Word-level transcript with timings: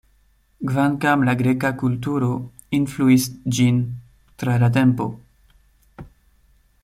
Kvankam 0.69 1.25
la 1.27 1.35
greka 1.41 1.69
kulturo 1.81 2.29
influis 2.79 3.27
ĝin 3.59 3.77
tra 4.45 4.55
la 4.65 4.71
tempo. 4.79 5.11